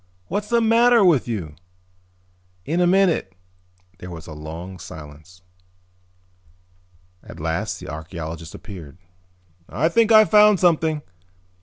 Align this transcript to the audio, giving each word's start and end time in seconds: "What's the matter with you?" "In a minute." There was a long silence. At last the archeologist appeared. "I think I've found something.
"What's 0.29 0.49
the 0.49 0.61
matter 0.61 1.05
with 1.05 1.27
you?" 1.27 1.53
"In 2.65 2.81
a 2.81 2.87
minute." 2.87 3.35
There 3.99 4.09
was 4.09 4.25
a 4.25 4.33
long 4.33 4.79
silence. 4.79 5.43
At 7.21 7.39
last 7.39 7.79
the 7.79 7.87
archeologist 7.87 8.55
appeared. 8.55 8.97
"I 9.69 9.89
think 9.89 10.11
I've 10.11 10.31
found 10.31 10.59
something. 10.59 11.03